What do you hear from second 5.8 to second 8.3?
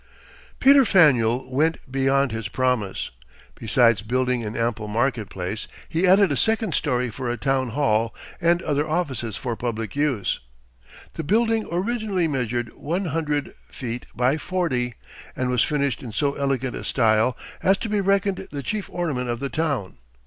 he added a second story for a town hall,